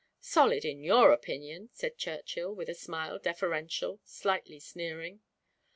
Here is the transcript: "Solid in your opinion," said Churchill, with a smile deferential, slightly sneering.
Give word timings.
"Solid 0.19 0.65
in 0.65 0.83
your 0.83 1.11
opinion," 1.11 1.69
said 1.73 1.95
Churchill, 1.99 2.55
with 2.55 2.69
a 2.69 2.73
smile 2.73 3.19
deferential, 3.19 3.99
slightly 4.03 4.59
sneering. 4.59 5.21